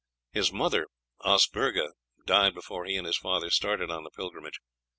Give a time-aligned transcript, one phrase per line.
[0.31, 0.87] His mother,
[1.23, 1.91] Osburgha,
[2.25, 4.59] died before he and his father started on the pilgrimage.